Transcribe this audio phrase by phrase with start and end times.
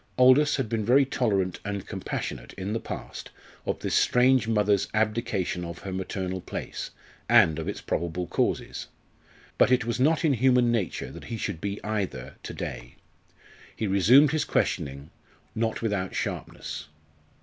[0.17, 3.29] Aldous had been very tolerant and compassionate in the past
[3.67, 6.89] of this strange mother's abdication of her maternal place,
[7.29, 8.87] and of its probable causes.
[9.59, 12.95] But it was not in human nature that he should be either to day.
[13.75, 15.11] He resumed his questioning,
[15.53, 16.87] not without sharpness.